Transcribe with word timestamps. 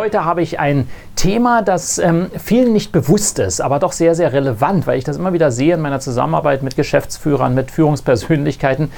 Heute 0.00 0.24
habe 0.24 0.40
ich 0.40 0.58
ein 0.58 0.88
Thema, 1.14 1.60
das 1.60 1.98
ähm, 1.98 2.30
vielen 2.38 2.72
nicht 2.72 2.90
bewusst 2.90 3.38
ist, 3.38 3.60
aber 3.60 3.78
doch 3.78 3.92
sehr, 3.92 4.14
sehr 4.14 4.32
relevant, 4.32 4.86
weil 4.86 4.96
ich 4.96 5.04
das 5.04 5.18
immer 5.18 5.34
wieder 5.34 5.50
sehe 5.50 5.74
in 5.74 5.82
meiner 5.82 6.00
Zusammenarbeit 6.00 6.62
mit 6.62 6.74
Geschäftsführern, 6.74 7.54
mit 7.54 7.70
Führungspersönlichkeiten 7.70 8.90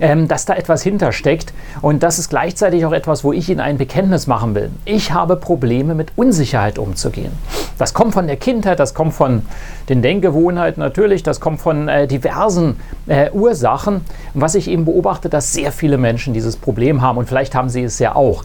ähm, 0.00 0.28
dass 0.28 0.44
da 0.44 0.54
etwas 0.54 0.82
hintersteckt. 0.82 1.52
Und 1.82 2.02
das 2.02 2.18
ist 2.18 2.28
gleichzeitig 2.30 2.84
auch 2.86 2.92
etwas, 2.92 3.24
wo 3.24 3.32
ich 3.32 3.48
Ihnen 3.48 3.60
ein 3.60 3.78
Bekenntnis 3.78 4.26
machen 4.26 4.54
will. 4.54 4.70
Ich 4.84 5.12
habe 5.12 5.36
Probleme 5.36 5.94
mit 5.94 6.12
Unsicherheit 6.16 6.78
umzugehen. 6.78 7.32
Das 7.78 7.94
kommt 7.94 8.14
von 8.14 8.26
der 8.26 8.36
Kindheit, 8.36 8.80
das 8.80 8.94
kommt 8.94 9.12
von 9.12 9.42
den 9.88 10.02
Denkgewohnheiten 10.02 10.80
natürlich, 10.80 11.22
das 11.22 11.40
kommt 11.40 11.60
von 11.60 11.88
äh, 11.88 12.06
diversen 12.06 12.76
äh, 13.06 13.30
Ursachen. 13.30 13.96
Und 14.34 14.40
was 14.40 14.54
ich 14.54 14.68
eben 14.68 14.84
beobachte, 14.84 15.28
dass 15.28 15.52
sehr 15.52 15.72
viele 15.72 15.98
Menschen 15.98 16.32
dieses 16.32 16.56
Problem 16.56 17.02
haben 17.02 17.18
und 17.18 17.28
vielleicht 17.28 17.54
haben 17.54 17.68
sie 17.68 17.82
es 17.82 17.98
ja 17.98 18.14
auch. 18.14 18.44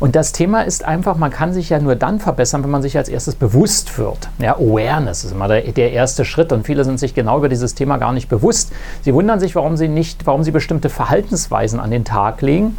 Und 0.00 0.16
das 0.16 0.32
Thema 0.32 0.62
ist 0.62 0.84
einfach, 0.84 1.16
man 1.16 1.30
kann 1.30 1.52
sich 1.52 1.70
ja 1.70 1.78
nur 1.78 1.94
dann 1.94 2.18
verbessern, 2.18 2.64
wenn 2.64 2.70
man 2.70 2.82
sich 2.82 2.96
als 2.96 3.08
erstes 3.08 3.34
bewusst 3.34 3.98
wird. 3.98 4.28
Ja, 4.38 4.56
Awareness 4.56 5.24
ist 5.24 5.32
immer 5.32 5.48
der, 5.48 5.62
der 5.62 5.92
erste 5.92 6.24
Schritt 6.24 6.52
und 6.52 6.66
viele 6.66 6.84
sind 6.84 6.98
sich 6.98 7.14
genau 7.14 7.38
über 7.38 7.48
dieses 7.48 7.74
Thema 7.74 7.98
gar 7.98 8.12
nicht 8.12 8.28
bewusst. 8.28 8.72
Sie 9.02 9.14
wundern 9.14 9.40
sich, 9.40 9.54
warum 9.54 9.76
sie 9.76 9.88
nicht, 9.88 10.26
warum 10.26 10.42
sie 10.42 10.50
bestimmte 10.50 10.88
Verhaltensweisen 10.88 11.78
an 11.78 11.90
den 11.90 12.04
Tag 12.04 12.42
legen 12.42 12.76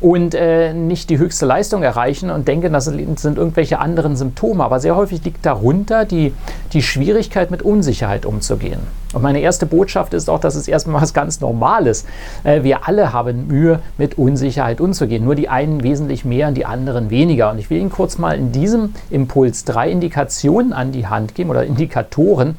und 0.00 0.34
äh, 0.34 0.72
nicht 0.72 1.10
die 1.10 1.18
höchste 1.18 1.44
Leistung 1.44 1.82
erreichen 1.82 2.30
und 2.30 2.48
denken, 2.48 2.72
das 2.72 2.86
sind 2.86 3.38
irgendwelche 3.38 3.78
anderen 3.78 4.16
Symptome. 4.16 4.64
Aber 4.64 4.80
sehr 4.80 4.96
häufig 4.96 5.22
liegt 5.24 5.44
darunter 5.44 6.04
die, 6.04 6.32
die 6.72 6.82
Schwierigkeit, 6.82 7.50
mit 7.50 7.62
Unsicherheit 7.62 8.24
umzugehen. 8.24 8.80
Und 9.12 9.22
meine 9.22 9.40
erste 9.40 9.66
Botschaft 9.66 10.14
ist 10.14 10.30
auch, 10.30 10.40
dass 10.40 10.54
es 10.54 10.68
erstmal 10.68 11.02
was 11.02 11.12
ganz 11.12 11.40
Normales. 11.40 12.06
Äh, 12.44 12.62
wir 12.62 12.88
alle 12.88 13.12
haben 13.12 13.46
Mühe, 13.48 13.80
mit 13.98 14.16
Unsicherheit 14.16 14.80
umzugehen. 14.80 15.24
Nur 15.24 15.34
die 15.34 15.48
einen 15.48 15.82
wesentlich 15.82 16.24
mehr 16.24 16.48
und 16.48 16.54
die 16.54 16.64
anderen 16.64 17.10
weniger. 17.10 17.50
Und 17.50 17.58
ich 17.58 17.68
will 17.68 17.78
Ihnen 17.78 17.90
kurz 17.90 18.16
mal 18.16 18.38
in 18.38 18.52
diesem 18.52 18.94
Impuls 19.10 19.64
drei 19.64 19.90
Indikationen 19.90 20.72
an 20.72 20.92
die 20.92 21.06
Hand 21.06 21.34
geben 21.34 21.50
oder 21.50 21.64
Indikatoren, 21.64 22.56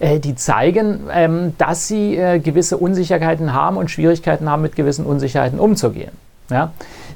äh, 0.00 0.18
die 0.18 0.34
zeigen, 0.34 1.00
ähm, 1.12 1.54
dass 1.58 1.86
sie 1.86 2.16
äh, 2.16 2.40
gewisse 2.40 2.78
Unsicherheiten 2.78 3.52
haben 3.52 3.76
und 3.76 3.90
Schwierigkeiten 3.92 4.50
haben, 4.50 4.62
mit 4.62 4.74
gewissen 4.74 5.06
Unsicherheiten 5.06 5.60
umzugehen. 5.60 6.10
Ja? 6.50 6.72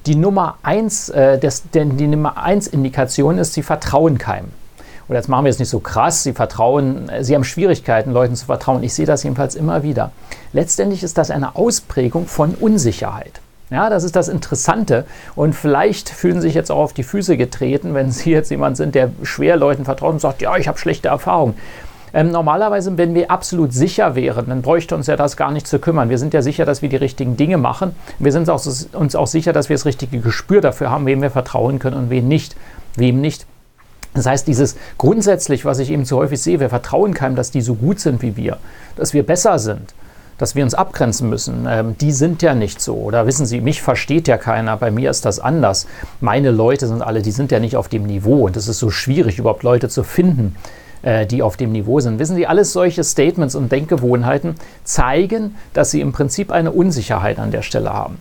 Die 0.07 0.15
Nummer 0.15 0.57
1 0.63 1.11
äh, 1.11 1.39
die 1.75 2.07
Nummer 2.07 2.37
eins 2.39 2.67
Indikation 2.67 3.39
ist, 3.39 3.55
sie 3.55 3.63
vertrauen 3.63 4.19
keinem. 4.19 4.49
Oder 5.09 5.19
jetzt 5.19 5.29
machen 5.29 5.45
wir 5.45 5.51
es 5.51 5.59
nicht 5.59 5.69
so 5.69 5.81
krass, 5.81 6.23
sie 6.23 6.33
vertrauen, 6.33 7.11
sie 7.21 7.35
haben 7.35 7.45
Schwierigkeiten, 7.45 8.12
Leuten 8.12 8.37
zu 8.37 8.47
vertrauen. 8.47 8.83
Ich 8.83 8.95
sehe 8.95 9.07
das 9.07 9.23
jedenfalls 9.23 9.55
immer 9.55 9.83
wieder. 9.83 10.12
Letztendlich 10.53 11.03
ist 11.03 11.19
das 11.19 11.31
eine 11.31 11.57
Ausprägung 11.57 12.27
von 12.27 12.55
Unsicherheit. 12.55 13.41
Ja, 13.71 13.91
das 13.91 14.05
ist 14.05 14.15
das 14.15 14.29
Interessante. 14.29 15.05
Und 15.35 15.55
vielleicht 15.55 16.09
fühlen 16.09 16.37
Sie 16.37 16.49
sich 16.49 16.55
jetzt 16.55 16.71
auch 16.71 16.79
auf 16.79 16.93
die 16.93 17.03
Füße 17.03 17.37
getreten, 17.37 17.95
wenn 17.95 18.11
Sie 18.12 18.31
jetzt 18.31 18.51
jemand 18.51 18.77
sind, 18.77 18.95
der 18.95 19.11
schwer 19.23 19.57
Leuten 19.57 19.85
vertraut 19.85 20.12
und 20.12 20.21
sagt, 20.21 20.43
ja, 20.43 20.57
ich 20.57 20.69
habe 20.69 20.79
schlechte 20.79 21.09
Erfahrungen. 21.09 21.55
Ähm, 22.15 22.31
normalerweise, 22.31 22.97
wenn 22.97 23.15
wir 23.15 23.31
absolut 23.31 23.73
sicher 23.73 24.15
wären, 24.15 24.47
dann 24.47 24.62
bräuchte 24.62 24.95
uns 24.95 25.09
ja 25.09 25.17
das 25.17 25.37
gar 25.37 25.51
nicht 25.51 25.67
zu 25.67 25.81
kümmern. 25.81 26.09
Wir 26.09 26.19
sind 26.19 26.33
ja 26.33 26.43
sicher, 26.43 26.65
dass 26.65 26.81
wir 26.81 26.88
die 26.88 26.97
richtigen 26.97 27.37
Dinge 27.37 27.59
machen. 27.59 27.97
Wir 28.21 28.31
sind 28.31 28.49
auch, 28.49 28.65
uns 28.93 29.16
auch 29.16 29.27
sicher, 29.27 29.53
dass 29.53 29.69
wir 29.69 29.75
das 29.75 29.84
richtige 29.84 30.21
Gespür 30.21 30.61
dafür 30.61 30.91
haben, 30.91 31.06
wem 31.06 31.21
wir 31.22 31.31
vertrauen 31.31 31.81
können 31.81 31.97
und 31.97 32.11
wem 32.11 32.28
nicht. 32.28 32.55
Wem 32.97 33.21
nicht. 33.21 33.47
Das 34.15 34.27
heißt, 34.27 34.47
dieses 34.47 34.77
grundsätzlich, 34.97 35.65
was 35.65 35.81
ich 35.81 35.91
eben 35.91 36.05
zu 36.05 36.16
häufig 36.16 36.41
sehe, 36.41 36.61
wir 36.61 36.69
vertrauen 36.69 37.15
keinem, 37.15 37.34
dass 37.34 37.50
die 37.50 37.61
so 37.61 37.75
gut 37.75 37.99
sind 37.99 38.22
wie 38.22 38.37
wir, 38.37 38.59
dass 38.94 39.12
wir 39.12 39.27
besser 39.27 39.59
sind, 39.59 39.93
dass 40.38 40.55
wir 40.55 40.62
uns 40.62 40.75
abgrenzen 40.75 41.28
müssen. 41.28 41.67
Ähm, 41.69 41.97
die 42.00 42.12
sind 42.12 42.41
ja 42.43 42.55
nicht 42.55 42.81
so. 42.81 42.94
Oder 42.94 43.27
wissen 43.27 43.44
Sie, 43.44 43.61
mich 43.61 43.83
versteht 43.83 44.28
ja 44.28 44.37
keiner, 44.37 44.77
bei 44.77 44.93
mir 44.93 45.11
ist 45.11 45.25
das 45.25 45.41
anders. 45.41 45.88
Meine 46.21 46.53
Leute 46.53 46.87
sind 46.87 47.03
alle, 47.03 47.22
die 47.22 47.33
sind 47.33 47.50
ja 47.50 47.59
nicht 47.59 47.75
auf 47.75 47.88
dem 47.88 48.05
Niveau. 48.05 48.47
Und 48.47 48.56
es 48.56 48.69
ist 48.69 48.78
so 48.78 48.91
schwierig, 48.91 49.41
überhaupt 49.41 49.65
Leute 49.65 49.88
zu 49.88 50.05
finden, 50.05 50.55
äh, 51.04 51.26
die 51.26 51.42
auf 51.42 51.56
dem 51.56 51.72
Niveau 51.72 52.00
sind. 52.00 52.19
Wissen 52.19 52.34
Sie, 52.34 52.47
alles 52.47 52.72
solche 52.72 53.04
Statements 53.04 53.54
und 53.54 53.70
Denkgewohnheiten 53.70 54.54
zeigen, 54.84 55.54
dass 55.75 55.91
Sie 55.91 56.00
im 56.00 56.12
Prinzip 56.12 56.50
eine 56.50 56.72
Unsicherheit 56.72 57.38
an 57.38 57.50
der 57.50 57.62
Stelle 57.62 57.92
haben. 57.92 58.19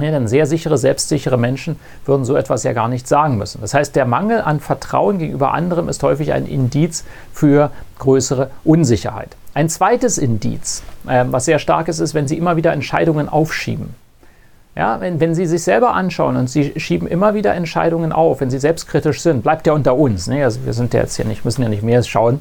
Ja, 0.00 0.10
denn 0.10 0.28
sehr 0.28 0.46
sichere, 0.46 0.78
selbstsichere 0.78 1.36
Menschen 1.36 1.76
würden 2.06 2.24
so 2.24 2.36
etwas 2.36 2.62
ja 2.62 2.72
gar 2.72 2.88
nicht 2.88 3.08
sagen 3.08 3.36
müssen. 3.36 3.60
Das 3.60 3.74
heißt, 3.74 3.96
der 3.96 4.04
Mangel 4.06 4.40
an 4.40 4.60
Vertrauen 4.60 5.18
gegenüber 5.18 5.52
anderem 5.52 5.88
ist 5.88 6.02
häufig 6.02 6.32
ein 6.32 6.46
Indiz 6.46 7.04
für 7.32 7.72
größere 7.98 8.50
Unsicherheit. 8.64 9.36
Ein 9.54 9.68
zweites 9.68 10.18
Indiz, 10.18 10.82
äh, 11.08 11.24
was 11.28 11.46
sehr 11.46 11.58
stark 11.58 11.88
ist, 11.88 11.98
ist, 11.98 12.14
wenn 12.14 12.28
Sie 12.28 12.38
immer 12.38 12.56
wieder 12.56 12.72
Entscheidungen 12.72 13.28
aufschieben. 13.28 13.94
Ja, 14.76 15.00
wenn, 15.00 15.18
wenn 15.18 15.34
Sie 15.34 15.46
sich 15.46 15.62
selber 15.62 15.94
anschauen 15.94 16.36
und 16.36 16.48
Sie 16.48 16.72
schieben 16.76 17.08
immer 17.08 17.34
wieder 17.34 17.54
Entscheidungen 17.54 18.12
auf, 18.12 18.40
wenn 18.40 18.50
Sie 18.50 18.58
selbstkritisch 18.58 19.20
sind, 19.22 19.42
bleibt 19.42 19.66
ja 19.66 19.72
unter 19.72 19.96
uns. 19.96 20.28
Ne? 20.28 20.44
Also 20.44 20.64
wir 20.64 20.72
sind 20.72 20.94
ja 20.94 21.00
jetzt 21.00 21.16
hier 21.16 21.24
nicht, 21.24 21.44
müssen 21.44 21.62
ja 21.62 21.68
nicht 21.68 21.82
mehr 21.82 22.02
schauen. 22.02 22.40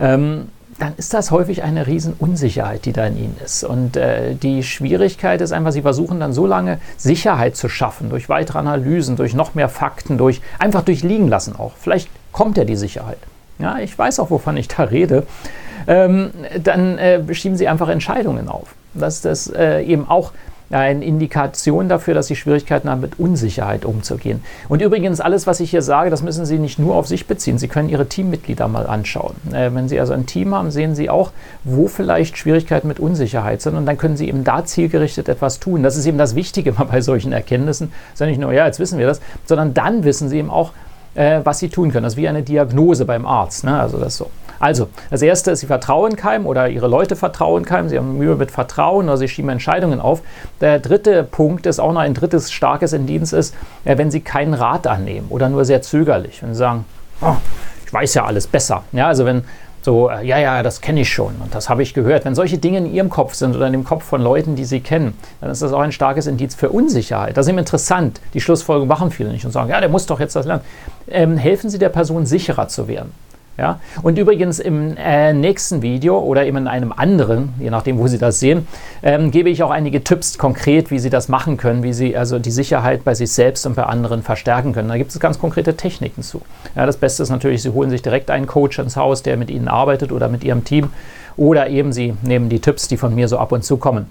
Ähm, 0.00 0.48
dann 0.78 0.94
ist 0.96 1.14
das 1.14 1.30
häufig 1.30 1.62
eine 1.62 1.86
Riesenunsicherheit, 1.86 2.84
die 2.84 2.92
da 2.92 3.06
in 3.06 3.16
ihnen 3.16 3.36
ist. 3.42 3.64
Und 3.64 3.96
äh, 3.96 4.34
die 4.34 4.62
Schwierigkeit 4.62 5.40
ist 5.40 5.52
einfach, 5.52 5.72
sie 5.72 5.82
versuchen 5.82 6.20
dann 6.20 6.32
so 6.32 6.46
lange 6.46 6.78
Sicherheit 6.96 7.56
zu 7.56 7.68
schaffen, 7.68 8.10
durch 8.10 8.28
weitere 8.28 8.58
Analysen, 8.58 9.16
durch 9.16 9.34
noch 9.34 9.54
mehr 9.54 9.68
Fakten, 9.68 10.18
durch 10.18 10.42
einfach 10.58 10.82
durch 10.82 11.02
liegen 11.02 11.28
lassen 11.28 11.56
auch. 11.56 11.72
Vielleicht 11.80 12.10
kommt 12.32 12.58
ja 12.58 12.64
die 12.64 12.76
Sicherheit. 12.76 13.18
Ja, 13.58 13.78
ich 13.78 13.98
weiß 13.98 14.20
auch, 14.20 14.30
wovon 14.30 14.56
ich 14.58 14.68
da 14.68 14.84
rede. 14.84 15.26
Ähm, 15.86 16.30
dann 16.62 16.98
äh, 16.98 17.34
schieben 17.34 17.56
sie 17.56 17.68
einfach 17.68 17.88
Entscheidungen 17.88 18.48
auf. 18.48 18.74
Dass 18.92 19.22
das 19.22 19.48
äh, 19.48 19.82
eben 19.82 20.08
auch 20.08 20.32
eine 20.70 21.04
Indikation 21.04 21.88
dafür, 21.88 22.14
dass 22.14 22.26
Sie 22.26 22.36
Schwierigkeiten 22.36 22.90
haben, 22.90 23.00
mit 23.00 23.18
Unsicherheit 23.18 23.84
umzugehen. 23.84 24.42
Und 24.68 24.82
übrigens, 24.82 25.20
alles, 25.20 25.46
was 25.46 25.60
ich 25.60 25.70
hier 25.70 25.82
sage, 25.82 26.10
das 26.10 26.22
müssen 26.22 26.44
Sie 26.44 26.58
nicht 26.58 26.78
nur 26.78 26.96
auf 26.96 27.06
sich 27.06 27.26
beziehen. 27.26 27.58
Sie 27.58 27.68
können 27.68 27.88
Ihre 27.88 28.06
Teammitglieder 28.06 28.66
mal 28.66 28.86
anschauen. 28.86 29.36
Äh, 29.52 29.72
wenn 29.74 29.88
Sie 29.88 30.00
also 30.00 30.12
ein 30.12 30.26
Team 30.26 30.54
haben, 30.54 30.70
sehen 30.70 30.94
Sie 30.94 31.08
auch, 31.08 31.30
wo 31.64 31.86
vielleicht 31.86 32.36
Schwierigkeiten 32.36 32.88
mit 32.88 32.98
Unsicherheit 32.98 33.62
sind. 33.62 33.76
Und 33.76 33.86
dann 33.86 33.98
können 33.98 34.16
Sie 34.16 34.28
eben 34.28 34.42
da 34.42 34.64
zielgerichtet 34.64 35.28
etwas 35.28 35.60
tun. 35.60 35.82
Das 35.82 35.96
ist 35.96 36.06
eben 36.06 36.18
das 36.18 36.34
Wichtige 36.34 36.72
bei 36.90 37.00
solchen 37.00 37.32
Erkenntnissen. 37.32 37.92
Es 38.08 38.14
ist 38.14 38.20
ja 38.20 38.26
nicht 38.26 38.40
nur, 38.40 38.52
ja, 38.52 38.66
jetzt 38.66 38.80
wissen 38.80 38.98
wir 38.98 39.06
das, 39.06 39.20
sondern 39.44 39.72
dann 39.74 40.04
wissen 40.04 40.28
Sie 40.28 40.38
eben 40.38 40.50
auch, 40.50 40.72
äh, 41.14 41.40
was 41.44 41.60
Sie 41.60 41.68
tun 41.68 41.92
können. 41.92 42.04
Das 42.04 42.14
ist 42.14 42.18
wie 42.18 42.28
eine 42.28 42.42
Diagnose 42.42 43.04
beim 43.04 43.24
Arzt. 43.24 43.64
Ne? 43.64 43.78
Also 43.78 43.98
das 43.98 44.16
so. 44.16 44.30
Also, 44.58 44.88
das 45.10 45.22
erste 45.22 45.50
ist, 45.50 45.60
sie 45.60 45.66
vertrauen 45.66 46.16
keinem 46.16 46.46
oder 46.46 46.68
ihre 46.68 46.88
Leute 46.88 47.16
vertrauen 47.16 47.64
keinem, 47.64 47.88
sie 47.88 47.98
haben 47.98 48.18
Mühe 48.18 48.36
mit 48.36 48.50
Vertrauen 48.50 49.06
oder 49.06 49.16
sie 49.16 49.28
schieben 49.28 49.50
Entscheidungen 49.50 50.00
auf. 50.00 50.22
Der 50.60 50.78
dritte 50.78 51.24
Punkt 51.24 51.66
ist 51.66 51.78
auch 51.78 51.92
noch 51.92 52.00
ein 52.00 52.14
drittes 52.14 52.52
starkes 52.52 52.92
Indienst 52.92 53.32
ist, 53.32 53.54
äh, 53.84 53.98
wenn 53.98 54.10
sie 54.10 54.20
keinen 54.20 54.54
Rat 54.54 54.86
annehmen 54.86 55.26
oder 55.30 55.48
nur 55.48 55.64
sehr 55.64 55.82
zögerlich. 55.82 56.42
Sie 56.46 56.54
sagen, 56.54 56.84
oh, 57.20 57.36
ich 57.84 57.92
weiß 57.92 58.14
ja 58.14 58.24
alles 58.24 58.46
besser. 58.46 58.82
Ja, 58.92 59.08
also 59.08 59.24
wenn 59.24 59.44
so, 59.86 60.10
äh, 60.10 60.26
ja, 60.26 60.38
ja, 60.38 60.64
das 60.64 60.80
kenne 60.80 61.02
ich 61.02 61.12
schon 61.12 61.36
und 61.40 61.54
das 61.54 61.68
habe 61.68 61.80
ich 61.80 61.94
gehört. 61.94 62.24
Wenn 62.24 62.34
solche 62.34 62.58
Dinge 62.58 62.78
in 62.78 62.92
Ihrem 62.92 63.08
Kopf 63.08 63.34
sind 63.34 63.54
oder 63.54 63.68
in 63.68 63.72
dem 63.72 63.84
Kopf 63.84 64.02
von 64.02 64.20
Leuten, 64.20 64.56
die 64.56 64.64
Sie 64.64 64.80
kennen, 64.80 65.16
dann 65.40 65.48
ist 65.48 65.62
das 65.62 65.72
auch 65.72 65.78
ein 65.78 65.92
starkes 65.92 66.26
Indiz 66.26 66.56
für 66.56 66.70
Unsicherheit. 66.70 67.36
Das 67.36 67.46
ist 67.46 67.50
eben 67.50 67.58
interessant. 67.58 68.20
Die 68.34 68.40
Schlussfolgerung 68.40 68.88
machen 68.88 69.12
viele 69.12 69.30
nicht 69.30 69.44
und 69.44 69.52
sagen, 69.52 69.70
ja, 69.70 69.78
der 69.78 69.88
muss 69.88 70.06
doch 70.06 70.18
jetzt 70.18 70.34
das 70.34 70.44
lernen. 70.44 70.64
Ähm, 71.08 71.36
helfen 71.36 71.70
Sie 71.70 71.78
der 71.78 71.90
Person, 71.90 72.26
sicherer 72.26 72.66
zu 72.66 72.88
werden. 72.88 73.12
Ja? 73.58 73.80
Und 74.02 74.18
übrigens 74.18 74.58
im 74.58 74.96
äh, 74.96 75.32
nächsten 75.32 75.82
Video 75.82 76.18
oder 76.18 76.44
eben 76.46 76.58
in 76.58 76.68
einem 76.68 76.92
anderen, 76.92 77.54
je 77.58 77.70
nachdem, 77.70 77.98
wo 77.98 78.06
Sie 78.06 78.18
das 78.18 78.40
sehen, 78.40 78.66
ähm, 79.02 79.30
gebe 79.30 79.48
ich 79.48 79.62
auch 79.62 79.70
einige 79.70 80.04
Tipps 80.04 80.38
konkret, 80.38 80.90
wie 80.90 80.98
Sie 80.98 81.10
das 81.10 81.28
machen 81.28 81.56
können, 81.56 81.82
wie 81.82 81.92
Sie 81.92 82.16
also 82.16 82.38
die 82.38 82.50
Sicherheit 82.50 83.04
bei 83.04 83.14
sich 83.14 83.32
selbst 83.32 83.66
und 83.66 83.76
bei 83.76 83.84
anderen 83.84 84.22
verstärken 84.22 84.72
können. 84.72 84.88
Da 84.88 84.96
gibt 84.96 85.10
es 85.10 85.20
ganz 85.20 85.38
konkrete 85.38 85.76
Techniken 85.76 86.22
zu. 86.22 86.42
Ja, 86.74 86.86
das 86.86 86.96
Beste 86.96 87.22
ist 87.22 87.30
natürlich, 87.30 87.62
Sie 87.62 87.70
holen 87.70 87.90
sich 87.90 88.02
direkt 88.02 88.30
einen 88.30 88.46
Coach 88.46 88.78
ins 88.78 88.96
Haus, 88.96 89.22
der 89.22 89.36
mit 89.36 89.50
Ihnen 89.50 89.68
arbeitet 89.68 90.12
oder 90.12 90.28
mit 90.28 90.44
Ihrem 90.44 90.64
Team 90.64 90.90
oder 91.36 91.68
eben 91.68 91.92
Sie 91.92 92.14
nehmen 92.22 92.48
die 92.48 92.60
Tipps, 92.60 92.88
die 92.88 92.96
von 92.96 93.14
mir 93.14 93.28
so 93.28 93.38
ab 93.38 93.52
und 93.52 93.64
zu 93.64 93.76
kommen. 93.76 94.06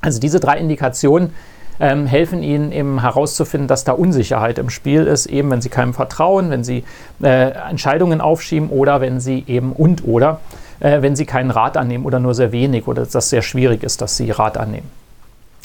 Also 0.00 0.20
diese 0.20 0.38
drei 0.40 0.58
Indikationen 0.58 1.32
ähm, 1.80 2.06
helfen 2.06 2.42
ihnen 2.42 2.72
eben 2.72 3.00
herauszufinden, 3.00 3.68
dass 3.68 3.84
da 3.84 3.92
Unsicherheit 3.92 4.58
im 4.58 4.70
Spiel 4.70 5.06
ist, 5.06 5.26
eben 5.26 5.50
wenn 5.50 5.60
sie 5.60 5.68
keinem 5.68 5.94
vertrauen, 5.94 6.50
wenn 6.50 6.64
sie 6.64 6.84
äh, 7.22 7.50
Entscheidungen 7.70 8.20
aufschieben 8.20 8.68
oder 8.68 9.00
wenn 9.00 9.20
sie 9.20 9.44
eben 9.46 9.72
und 9.72 10.04
oder 10.06 10.40
äh, 10.80 11.02
wenn 11.02 11.16
sie 11.16 11.26
keinen 11.26 11.50
Rat 11.50 11.76
annehmen 11.76 12.04
oder 12.04 12.20
nur 12.20 12.34
sehr 12.34 12.52
wenig 12.52 12.86
oder 12.86 13.02
dass 13.02 13.12
das 13.12 13.30
sehr 13.30 13.42
schwierig 13.42 13.82
ist, 13.82 14.00
dass 14.00 14.16
sie 14.16 14.30
Rat 14.30 14.56
annehmen. 14.56 14.90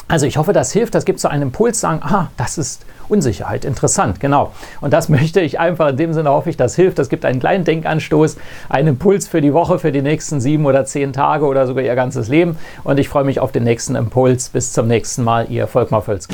Also 0.09 0.25
ich 0.25 0.38
hoffe, 0.38 0.53
das 0.53 0.71
hilft. 0.71 0.95
Das 0.95 1.06
gibt 1.06 1.19
so 1.19 1.27
einen 1.27 1.44
Impuls, 1.44 1.79
sagen, 1.79 2.01
ah, 2.01 2.29
das 2.35 2.57
ist 2.57 2.83
Unsicherheit. 3.09 3.63
Interessant, 3.63 4.19
genau. 4.19 4.51
Und 4.81 4.91
das 4.91 5.07
möchte 5.09 5.39
ich 5.39 5.59
einfach 5.59 5.89
in 5.89 5.97
dem 5.97 6.13
Sinne 6.13 6.31
hoffe 6.31 6.50
ich, 6.50 6.57
das 6.57 6.75
hilft. 6.75 6.97
Das 6.97 7.09
gibt 7.09 7.25
einen 7.25 7.39
kleinen 7.39 7.63
Denkanstoß, 7.63 8.38
einen 8.69 8.89
Impuls 8.89 9.27
für 9.27 9.39
die 9.39 9.53
Woche, 9.53 9.77
für 9.77 9.91
die 9.91 10.01
nächsten 10.01 10.41
sieben 10.41 10.65
oder 10.65 10.83
zehn 10.85 11.13
Tage 11.13 11.45
oder 11.45 11.67
sogar 11.67 11.83
Ihr 11.83 11.94
ganzes 11.94 12.27
Leben. 12.27 12.57
Und 12.83 13.00
ich 13.00 13.07
freue 13.07 13.23
mich 13.23 13.39
auf 13.39 13.51
den 13.51 13.63
nächsten 13.63 13.95
Impuls. 13.95 14.50
Bis 14.50 14.73
zum 14.73 14.88
nächsten 14.88 15.23
Mal, 15.23 15.50
Ihr 15.51 15.67
Volkmar 15.67 16.01
Völzke. 16.01 16.33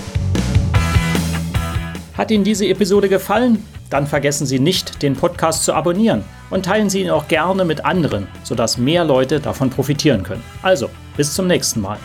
Hat 2.18 2.32
Ihnen 2.32 2.46
diese 2.46 2.66
Episode 2.68 3.10
gefallen? 3.10 3.66
Dann 3.90 4.08
vergessen 4.08 4.48
Sie 4.48 4.60
nicht, 4.60 5.04
den 5.04 5.18
Podcast 5.18 5.66
zu 5.66 5.74
abonnieren 5.74 6.24
und 6.50 6.66
teilen 6.66 6.90
Sie 6.90 7.02
ihn 7.02 7.10
auch 7.10 7.28
gerne 7.28 7.66
mit 7.66 7.84
anderen, 7.84 8.28
sodass 8.44 8.78
mehr 8.78 9.04
Leute 9.04 9.42
davon 9.42 9.70
profitieren 9.70 10.24
können. 10.24 10.44
Also, 10.62 10.90
bis 11.18 11.34
zum 11.34 11.48
nächsten 11.48 11.82
Mal. 11.82 11.98